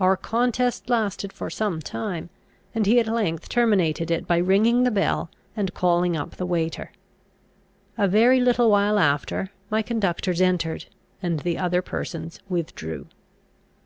[0.00, 2.30] Our contest lasted for some time,
[2.74, 6.92] and he at length terminated it by ringing the bell, and calling up the waiter.
[7.98, 10.86] A very little while after, my conductors entered,
[11.22, 13.06] and the other persons withdrew.